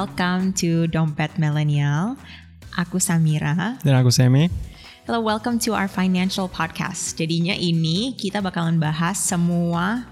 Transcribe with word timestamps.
welcome 0.00 0.48
to 0.56 0.88
Dompet 0.88 1.36
Millennial. 1.36 2.16
Aku 2.80 2.96
Samira. 2.96 3.76
Dan 3.84 4.00
aku 4.00 4.08
Semi. 4.08 4.48
Hello, 5.04 5.20
welcome 5.20 5.60
to 5.60 5.76
our 5.76 5.92
financial 5.92 6.48
podcast. 6.48 7.20
Jadinya 7.20 7.52
ini 7.52 8.16
kita 8.16 8.40
bakalan 8.40 8.80
bahas 8.80 9.20
semua 9.20 10.08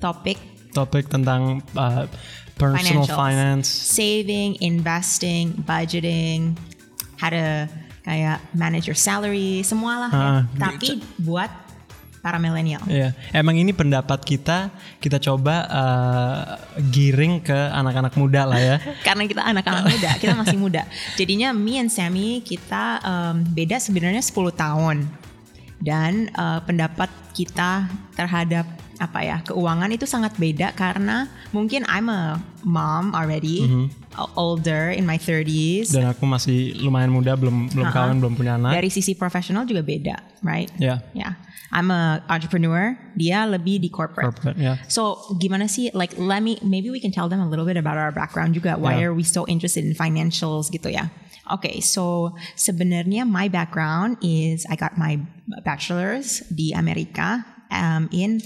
topik 0.00 0.40
Topik 0.72 1.12
tentang 1.12 1.60
uh, 1.76 2.08
personal 2.56 3.04
finance. 3.04 3.68
saving, 3.68 4.56
investing, 4.64 5.52
budgeting, 5.60 6.56
how 7.20 7.28
to 7.28 7.68
kayak 8.08 8.40
manage 8.56 8.88
your 8.88 8.96
salary, 8.96 9.60
semua 9.60 10.08
lah. 10.08 10.10
ya. 10.16 10.24
Ah, 10.24 10.42
Tapi 10.56 11.04
buat 11.20 11.52
para 12.18 12.36
milenial. 12.36 12.82
Iya, 12.86 13.14
emang 13.30 13.56
ini 13.56 13.70
pendapat 13.70 14.22
kita. 14.22 14.70
Kita 14.98 15.18
coba 15.22 15.66
uh, 15.70 16.40
giring 16.90 17.40
ke 17.42 17.54
anak-anak 17.54 18.14
muda 18.18 18.42
lah 18.48 18.60
ya. 18.60 18.76
Karena 19.06 19.24
kita 19.24 19.42
anak-anak 19.46 19.84
muda, 19.86 20.10
kita 20.18 20.34
masih 20.34 20.58
muda. 20.58 20.82
Jadinya 21.18 21.54
me 21.54 21.78
and 21.78 21.90
Sammy 21.90 22.42
kita 22.42 23.00
um, 23.02 23.46
beda 23.54 23.78
sebenarnya 23.78 24.20
10 24.20 24.34
tahun. 24.54 24.96
Dan 25.78 26.26
uh, 26.34 26.58
pendapat 26.66 27.06
kita 27.38 27.86
terhadap 28.18 28.66
apa 28.98 29.22
ya 29.22 29.36
keuangan 29.46 29.90
itu 29.94 30.04
sangat 30.04 30.34
beda 30.34 30.74
karena 30.74 31.30
mungkin 31.54 31.86
I'm 31.86 32.10
a 32.10 32.42
mom 32.66 33.14
already, 33.14 33.62
uh, 34.18 34.26
older 34.34 34.90
in 34.90 35.06
my 35.06 35.14
30s. 35.16 35.94
Dan 35.94 36.10
aku 36.10 36.26
masih 36.26 36.74
lumayan 36.82 37.14
muda, 37.14 37.38
belum 37.38 37.70
belum 37.70 37.86
Uh-uh. 37.86 37.94
kawin, 37.94 38.18
belum 38.18 38.34
punya 38.34 38.58
anak. 38.58 38.74
Dari 38.74 38.90
sisi 38.90 39.14
profesional 39.14 39.62
juga 39.64 39.86
beda, 39.86 40.18
right? 40.42 40.66
Ya, 40.76 40.98
Yeah. 41.14 41.38
I'm 41.68 41.92
a 41.92 42.24
entrepreneur, 42.32 42.96
dia 43.12 43.44
lebih 43.44 43.76
di 43.76 43.92
corporate. 43.92 44.32
corporate. 44.32 44.56
Ya. 44.56 44.80
So 44.88 45.20
gimana 45.36 45.68
sih 45.68 45.92
like 45.92 46.16
let 46.16 46.40
me 46.40 46.56
maybe 46.64 46.88
we 46.88 46.96
can 46.96 47.12
tell 47.12 47.28
them 47.28 47.44
a 47.44 47.48
little 47.48 47.68
bit 47.68 47.76
about 47.76 48.00
our 48.00 48.08
background 48.08 48.56
juga 48.56 48.80
why 48.80 48.96
Yeah. 48.96 49.12
are 49.12 49.14
we 49.14 49.20
so 49.22 49.44
interested 49.44 49.84
in 49.84 49.92
financials 49.92 50.72
gitu 50.72 50.88
ya. 50.88 51.12
Okay, 51.48 51.80
so 51.80 52.32
sebenarnya 52.56 53.24
my 53.24 53.48
background 53.48 54.16
is 54.20 54.64
I 54.68 54.76
got 54.76 54.96
my 54.96 55.16
bachelor's 55.64 56.40
di 56.48 56.72
Amerika 56.72 57.40
um, 57.68 58.08
in 58.12 58.40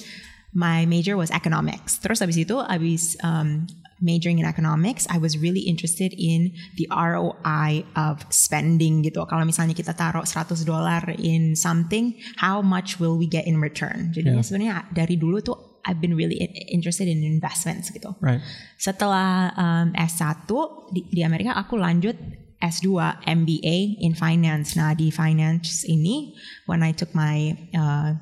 my 0.52 0.84
major 0.84 1.16
was 1.16 1.32
economics. 1.32 1.96
Terus 1.98 2.20
habis 2.20 2.36
itu 2.36 2.60
habis 2.60 3.16
um, 3.24 3.66
majoring 4.02 4.42
in 4.42 4.44
economics, 4.44 5.06
I 5.08 5.16
was 5.16 5.38
really 5.38 5.64
interested 5.64 6.12
in 6.12 6.52
the 6.76 6.90
ROI 6.90 7.86
of 7.94 8.26
spending 8.28 9.06
gitu. 9.06 9.24
Kalau 9.30 9.46
misalnya 9.46 9.72
kita 9.72 9.94
taruh 9.94 10.26
100 10.26 10.66
dolar 10.66 11.06
in 11.16 11.54
something, 11.54 12.18
how 12.42 12.60
much 12.60 12.98
will 12.98 13.16
we 13.16 13.30
get 13.30 13.46
in 13.46 13.62
return? 13.62 14.10
Jadi 14.12 14.34
Yeah. 14.34 14.42
sebenarnya 14.42 14.74
dari 14.92 15.16
dulu 15.16 15.38
tuh 15.40 15.56
I've 15.82 15.98
been 15.98 16.14
really 16.14 16.38
interested 16.70 17.10
in 17.10 17.26
investments 17.26 17.90
gitu. 17.90 18.14
Right. 18.22 18.38
Setelah 18.78 19.50
um, 19.58 19.90
S1 19.98 20.46
di, 20.94 21.10
di 21.10 21.22
Amerika 21.26 21.58
aku 21.58 21.74
lanjut 21.74 22.14
S2 22.62 22.86
MBA 23.26 23.98
in 23.98 24.14
finance. 24.14 24.78
Nah 24.78 24.94
di 24.94 25.10
finance 25.10 25.82
ini 25.82 26.38
when 26.70 26.86
I 26.86 26.94
took 26.94 27.10
my 27.18 27.58
uh, 27.74 28.14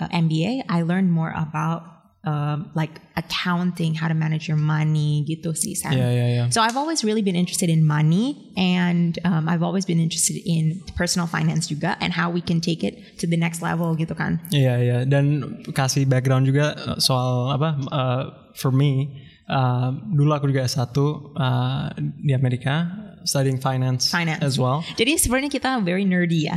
uh, 0.00 0.08
MBA 0.08 0.64
I 0.68 0.82
learned 0.82 1.12
more 1.12 1.32
about 1.36 1.96
um, 2.26 2.70
like 2.74 3.00
accounting, 3.16 3.94
how 3.94 4.08
to 4.08 4.14
manage 4.14 4.50
your 4.50 4.58
money 4.58 5.24
gitu 5.24 5.54
sih 5.54 5.78
Sam. 5.78 5.94
Ya, 5.94 6.10
ya, 6.10 6.26
ya. 6.26 6.44
So 6.50 6.60
I've 6.60 6.76
always 6.76 7.06
really 7.06 7.22
been 7.22 7.38
interested 7.38 7.70
in 7.70 7.86
money 7.86 8.52
and 8.58 9.14
um, 9.22 9.48
I've 9.48 9.62
always 9.62 9.86
been 9.86 10.02
interested 10.02 10.42
in 10.42 10.82
personal 10.98 11.30
finance 11.30 11.70
juga 11.70 11.94
and 12.02 12.12
how 12.12 12.28
we 12.28 12.42
can 12.42 12.58
take 12.58 12.82
it 12.82 12.98
to 13.22 13.30
the 13.30 13.38
next 13.38 13.62
level 13.62 13.94
gitu 13.94 14.12
kan. 14.18 14.42
Iya 14.50 14.74
iya 14.82 14.98
dan 15.06 15.62
kasih 15.70 16.04
background 16.10 16.50
juga 16.50 16.74
uh, 16.74 16.98
soal 16.98 17.54
apa 17.54 17.68
uh, 17.94 18.22
for 18.58 18.74
me 18.74 19.22
uh, 19.46 19.94
dulu 19.94 20.34
aku 20.34 20.50
juga 20.50 20.66
S1 20.66 20.82
uh, 20.98 21.94
di 22.18 22.34
Amerika 22.34 23.05
studying 23.26 23.58
finance, 23.58 24.08
Finance. 24.08 24.38
as 24.40 24.54
well. 24.54 24.86
Jadi 24.94 25.18
sebenarnya 25.18 25.50
kita 25.50 25.82
very 25.82 26.06
nerdy 26.06 26.46
ya. 26.46 26.56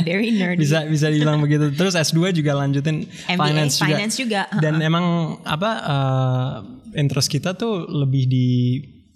Very 0.00 0.32
nerdy. 0.40 0.64
Bisa 0.64 0.88
bisa 0.88 1.06
dibilang 1.06 1.38
begitu. 1.44 1.68
Terus 1.70 1.92
S2 1.92 2.32
juga 2.32 2.56
lanjutin 2.56 3.04
MBA, 3.04 3.36
finance 3.36 3.74
juga. 3.76 3.86
finance 3.86 4.14
juga, 4.16 4.40
Dan 4.58 4.80
emang 4.80 5.04
apa 5.44 5.70
uh, 5.84 6.54
interest 6.96 7.28
kita 7.28 7.52
tuh 7.52 7.84
lebih 7.84 8.24
di 8.24 8.48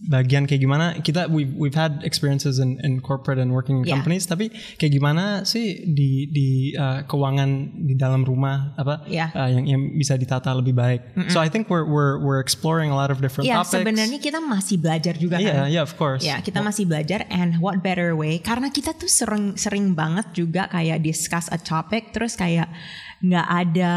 bagian 0.00 0.48
kayak 0.48 0.64
gimana 0.64 0.96
kita 1.04 1.28
we've, 1.28 1.52
we've 1.52 1.76
had 1.76 2.00
experiences 2.02 2.56
in, 2.56 2.80
in 2.80 3.04
corporate 3.04 3.36
and 3.36 3.52
working 3.52 3.80
in 3.80 3.84
Yeah. 3.84 4.00
companies 4.00 4.24
tapi 4.24 4.48
kayak 4.80 4.96
gimana 4.96 5.44
sih 5.44 5.84
di 5.84 6.24
di 6.32 6.48
uh, 6.72 7.04
keuangan 7.04 7.50
di 7.84 7.92
dalam 8.00 8.24
rumah 8.24 8.72
apa 8.80 9.04
Yeah. 9.04 9.28
uh, 9.36 9.52
yang 9.52 9.68
yang 9.68 9.80
bisa 9.92 10.16
ditata 10.16 10.56
lebih 10.56 10.72
baik. 10.72 11.00
So 11.28 11.36
I 11.36 11.52
think 11.52 11.68
we're 11.68 11.84
we're 11.84 12.16
we're 12.16 12.40
exploring 12.40 12.88
a 12.88 12.96
lot 12.96 13.12
of 13.12 13.20
different 13.20 13.44
Ya 13.44 13.60
topics. 13.60 13.76
sebenarnya 13.76 14.16
kita 14.16 14.40
masih 14.40 14.80
belajar 14.80 15.20
juga 15.20 15.36
Iya, 15.36 15.52
kan. 15.52 15.68
yeah, 15.68 15.84
of 15.84 15.92
course. 16.00 16.24
Ya 16.24 16.40
kita 16.40 16.64
masih 16.64 16.88
belajar 16.88 17.28
and 17.28 17.60
what 17.60 17.84
better 17.84 18.16
way 18.16 18.40
karena 18.40 18.72
kita 18.72 18.96
tuh 18.96 19.10
sering 19.10 19.52
sering 19.60 19.92
banget 19.92 20.32
juga 20.32 20.64
kayak 20.72 21.04
discuss 21.04 21.52
a 21.52 21.60
topic 21.60 22.16
terus 22.16 22.40
kayak 22.40 22.72
nggak 23.20 23.44
ada 23.46 23.92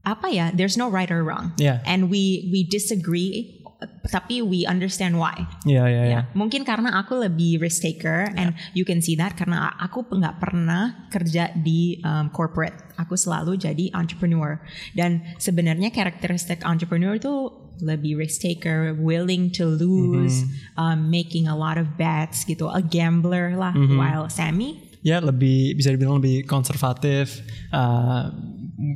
apa 0.00 0.32
ya 0.32 0.48
there's 0.56 0.80
no 0.80 0.88
right 0.88 1.12
or 1.12 1.20
wrong 1.20 1.52
Yeah. 1.60 1.84
and 1.84 2.08
we 2.08 2.48
we 2.48 2.64
disagree 2.64 3.59
tapi 4.08 4.44
we 4.44 4.68
understand 4.68 5.16
why 5.16 5.34
Iya, 5.64 5.84
iya, 5.88 6.02
iya. 6.04 6.12
Ya, 6.12 6.20
mungkin 6.32 6.64
karena 6.64 7.00
aku 7.00 7.20
lebih 7.20 7.60
risk 7.60 7.84
taker 7.84 8.32
and 8.36 8.56
you 8.72 8.84
can 8.84 9.00
see 9.00 9.16
that 9.16 9.36
karena 9.36 9.72
aku 9.76 10.04
nggak 10.04 10.36
pernah 10.40 11.08
kerja 11.12 11.52
di 11.56 12.00
um, 12.04 12.32
corporate. 12.32 12.76
Aku 12.96 13.16
selalu 13.16 13.56
jadi 13.56 13.92
entrepreneur. 13.96 14.60
Dan 14.92 15.24
sebenarnya 15.40 15.88
karakteristik 15.92 16.64
entrepreneur 16.64 17.16
itu 17.16 17.48
lebih 17.80 18.20
risk 18.20 18.44
taker, 18.44 18.92
willing 19.00 19.48
to 19.48 19.64
lose, 19.64 20.44
um, 20.76 21.08
making 21.08 21.48
a 21.48 21.56
lot 21.56 21.80
of 21.80 21.96
bets 21.96 22.44
gitu, 22.44 22.68
a 22.68 22.84
gambler 22.84 23.56
lah. 23.56 23.72
While 23.72 24.28
Sammy, 24.28 24.76
ya 25.00 25.16
lebih 25.20 25.80
bisa 25.80 25.88
dibilang 25.92 26.20
lebih 26.20 26.44
konservatif 26.44 27.40
uh, 27.72 28.28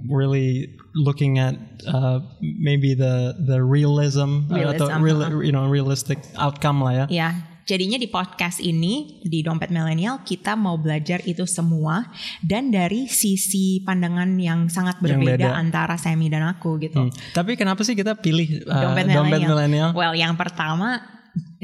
really 0.09 0.73
looking 0.97 1.37
at 1.39 1.55
uh, 1.87 2.21
maybe 2.41 2.95
the 2.95 3.37
the 3.37 3.61
realism, 3.61 4.49
uh, 4.49 4.73
atau 4.73 4.89
Realism, 4.89 5.03
real, 5.05 5.19
uh-uh. 5.23 5.45
you 5.45 5.53
know 5.53 5.69
realistic 5.69 6.19
outcome 6.37 6.81
lah 6.81 7.05
ya 7.05 7.07
ya 7.11 7.29
jadinya 7.65 7.97
di 7.97 8.09
podcast 8.13 8.61
ini 8.61 9.25
di 9.25 9.41
dompet 9.41 9.73
milenial 9.73 10.21
kita 10.21 10.53
mau 10.53 10.77
belajar 10.77 11.25
itu 11.25 11.49
semua 11.49 12.05
dan 12.45 12.69
dari 12.69 13.09
sisi 13.09 13.81
pandangan 13.81 14.37
yang 14.37 14.69
sangat 14.69 15.01
Yang 15.01 15.25
berbeda 15.25 15.49
beda. 15.49 15.57
antara 15.57 15.97
Sammy 15.97 16.29
dan 16.29 16.45
aku 16.45 16.77
gitu. 16.77 17.09
Hmm. 17.09 17.13
tapi 17.33 17.57
kenapa 17.57 17.81
sih 17.81 17.97
kita 17.97 18.21
pilih 18.21 18.69
uh, 18.69 18.93
dompet 18.93 19.09
milenial. 19.49 19.97
Well, 19.97 20.13
yang 20.13 20.37
pertama 20.37 21.01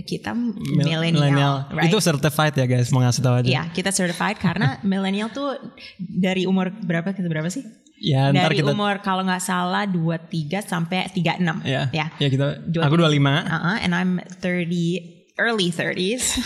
kita 0.00 0.32
Mil- 0.32 1.12
milenial, 1.12 1.68
right? 1.70 1.92
itu 1.92 2.00
certified 2.00 2.56
ya 2.56 2.64
guys 2.64 2.88
mau 2.90 3.04
ngasih 3.04 3.22
tahu 3.22 3.34
aja 3.44 3.48
Iya, 3.48 3.62
kita 3.70 3.92
certified 3.92 4.40
karena 4.40 4.80
milenial 4.82 5.28
tuh 5.30 5.60
dari 6.00 6.48
umur 6.48 6.72
berapa 6.72 7.12
ke 7.12 7.20
berapa 7.28 7.46
sih? 7.52 7.62
Ya 8.00 8.32
ntar 8.32 8.48
dari 8.48 8.56
kita 8.58 8.72
umur 8.72 8.98
kalau 8.98 9.20
nggak 9.22 9.38
salah 9.38 9.84
23 9.84 10.64
sampai 10.64 11.06
36. 11.12 11.60
ya 11.62 11.86
Ya. 11.92 12.06
ya 12.16 12.28
kita 12.28 12.64
Dua- 12.64 12.88
aku 12.88 12.96
25 12.96 13.44
Uh-uh, 13.44 13.76
and 13.78 13.92
I'm 13.92 14.18
30 14.40 15.20
early 15.36 15.72
30s. 15.72 16.36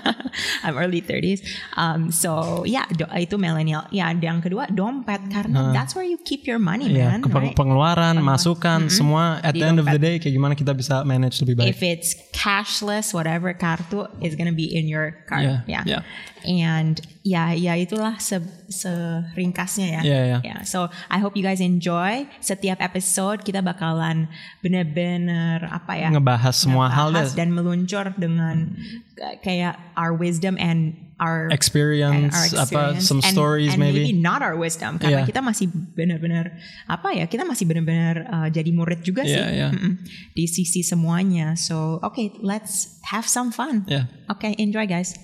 I'm 0.64 0.76
early 0.76 1.00
30s. 1.00 1.44
Um, 1.76 2.08
so 2.08 2.64
yeah, 2.64 2.88
do, 2.88 3.04
itu 3.12 3.36
millennial. 3.36 3.84
Ya, 3.90 4.08
yang 4.08 4.40
kedua 4.40 4.72
dompet 4.72 5.20
karena 5.28 5.68
that's 5.72 5.92
where 5.92 6.06
you 6.06 6.16
keep 6.24 6.48
your 6.48 6.56
money, 6.56 6.88
ya 6.88 7.12
man. 7.12 7.20
kepeng- 7.20 7.52
right? 7.52 7.56
pengeluaran 7.56 8.16
masukan 8.20 8.88
semua 8.88 9.44
at 9.44 9.52
Di 9.52 9.60
the 9.60 9.66
end 9.68 9.78
of 9.78 9.86
the 9.86 10.00
dompet. 10.00 10.08
day 10.08 10.14
kayak 10.16 10.32
gimana 10.32 10.54
kita 10.56 10.72
bisa 10.72 11.04
manage 11.04 11.36
lebih 11.44 11.60
baik 11.60 11.68
If 11.68 11.80
it's 11.84 12.10
cashless, 12.32 13.12
whatever 13.12 13.52
kartu 13.52 14.08
is 14.24 14.32
gonna 14.32 14.56
be 14.56 14.64
in 14.64 14.88
your 14.88 15.12
card. 15.28 15.44
Yeah, 15.44 15.60
Yeah. 15.68 15.84
yeah. 15.84 16.02
And 16.48 16.96
ya, 17.28 17.52
ya 17.52 17.76
itulah 17.76 18.16
se 18.16 18.40
seringkasnya 18.72 20.00
ya. 20.00 20.00
Yeah, 20.00 20.22
yeah. 20.24 20.40
Yeah, 20.40 20.60
So 20.64 20.88
I 21.08 21.20
hope 21.20 21.36
you 21.36 21.44
guys 21.44 21.60
enjoy. 21.60 22.24
Setiap 22.40 22.80
episode 22.80 23.44
kita 23.44 23.60
bakalan 23.60 24.32
bener-bener 24.64 25.68
apa 25.68 25.92
ya? 25.96 26.08
ngebahas 26.08 26.54
semua 26.56 26.88
hal 26.88 27.12
bahas 27.12 27.32
deh 27.34 27.44
dan 27.44 27.52
meluncur 27.52 28.14
dengan 28.16 28.72
k- 29.12 29.36
kayak 29.42 29.76
our 29.92 30.14
wisdom 30.14 30.56
and 30.56 30.94
our 31.18 31.50
experience, 31.50 32.30
and 32.30 32.30
our 32.30 32.46
apa 32.46 32.62
experience 32.62 33.04
some 33.04 33.18
and- 33.26 33.34
stories 33.34 33.74
and 33.74 33.82
maybe. 33.82 34.14
not 34.14 34.38
our 34.38 34.54
wisdom 34.54 35.02
karena 35.02 35.26
Yeah. 35.26 35.26
kita 35.26 35.42
masih 35.42 35.66
benar-benar 35.98 36.54
apa 36.86 37.10
ya 37.10 37.26
kita 37.26 37.42
masih 37.42 37.66
benar-benar 37.66 38.22
uh, 38.30 38.46
jadi 38.46 38.70
murid 38.70 39.02
juga 39.02 39.26
sih 39.26 39.34
Yeah, 39.34 39.50
yeah. 39.66 39.70
Mm-mm. 39.74 39.98
di 40.38 40.46
sisi 40.46 40.86
semuanya 40.86 41.58
so 41.58 41.98
okay 42.06 42.30
let's 42.38 43.02
have 43.10 43.26
some 43.26 43.50
fun 43.50 43.82
Yeah. 43.90 44.06
okay 44.30 44.54
enjoy 44.62 44.86
guys 44.86 45.18